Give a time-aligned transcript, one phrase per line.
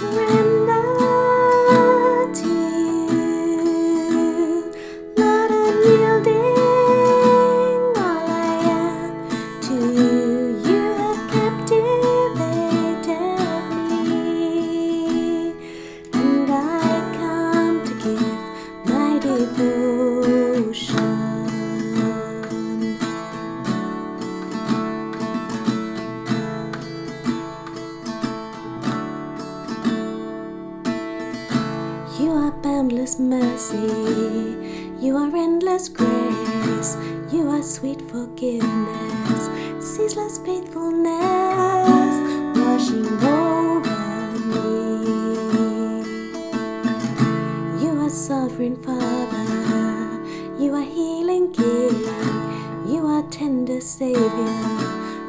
[0.00, 0.37] Thank you.
[32.62, 33.76] Boundless mercy.
[35.00, 36.96] You are endless grace.
[37.32, 39.48] You are sweet forgiveness.
[39.78, 42.14] Ceaseless faithfulness.
[42.58, 44.64] Washing over me.
[47.82, 49.44] You are sovereign Father.
[50.58, 52.04] You are healing King.
[52.86, 54.28] You are tender Savior.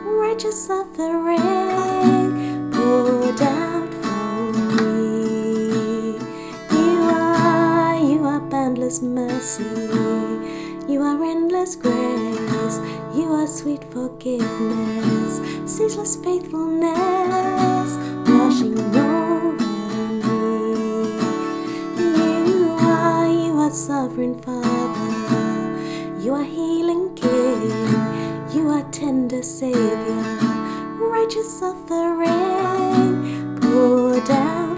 [0.05, 2.71] Righteous suffering.
[2.71, 3.88] Poured out
[9.02, 9.64] mercy.
[10.88, 12.80] You are endless grace.
[13.16, 15.42] You are sweet forgiveness.
[15.66, 17.97] Ceaseless faithfulness.
[18.27, 20.36] Washing over me.
[21.97, 26.20] You are, you are sovereign Father.
[26.20, 27.72] You are healing King.
[28.53, 30.23] You are tender Savior.
[31.00, 34.68] Righteous suffering poured out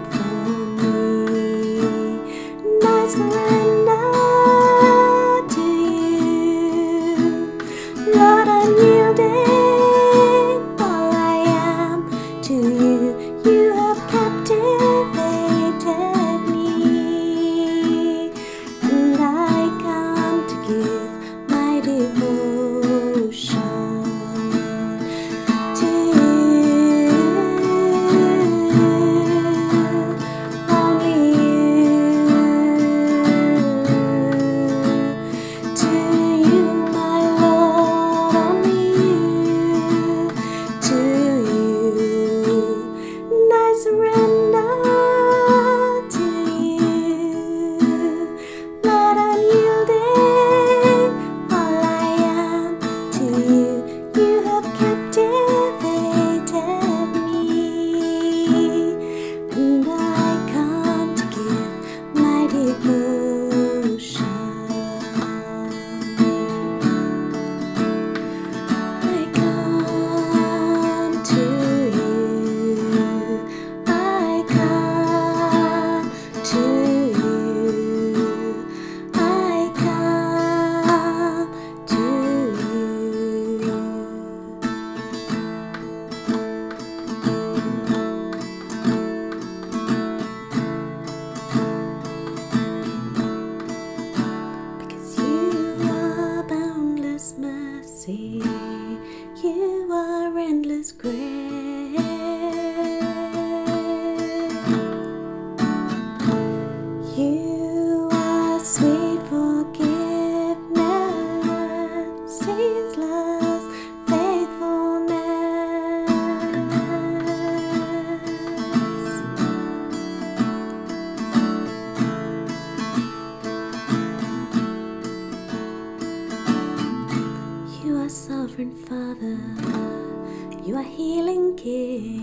[130.64, 132.22] You are healing King.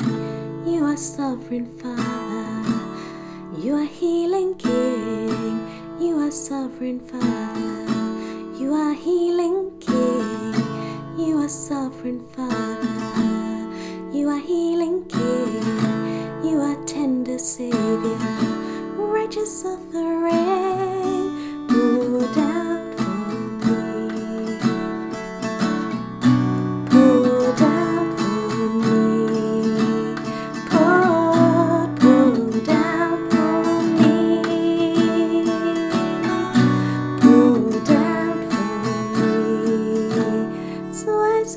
[0.65, 3.59] You are sovereign Father.
[3.59, 5.99] You are healing King.
[5.99, 8.57] You are sovereign Father.
[8.57, 10.53] You are healing King.
[11.17, 14.17] You are sovereign Father.
[14.17, 15.63] You are healing King.
[16.41, 18.17] You are tender Savior.
[18.95, 20.88] Righteous suffering.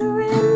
[0.03, 0.52] surrender.